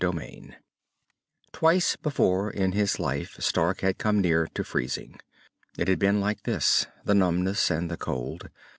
VIII 0.03 0.55
Twice 1.51 1.95
before 1.95 2.49
in 2.49 2.71
his 2.71 2.99
life 2.99 3.35
Stark 3.39 3.81
had 3.81 3.99
come 3.99 4.19
near 4.19 4.47
to 4.55 4.63
freezing. 4.63 5.19
It 5.77 5.87
had 5.87 5.99
been 5.99 6.19
like 6.19 6.41
this, 6.41 6.87
the 7.05 7.13
numbness 7.13 7.69
and 7.69 7.87
the 7.87 7.97
cold. 7.97 8.49